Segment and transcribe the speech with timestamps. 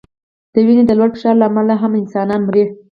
[0.53, 2.63] د وینې د لوړ فشار له امله هم انسانان مري.